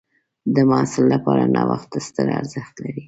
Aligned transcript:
د 0.55 0.57
محصل 0.69 1.03
لپاره 1.13 1.43
نوښت 1.55 1.91
ستر 2.07 2.27
ارزښت 2.39 2.75
لري. 2.83 2.99